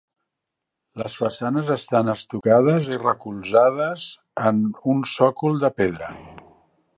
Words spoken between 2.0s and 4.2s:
estucades i recolzades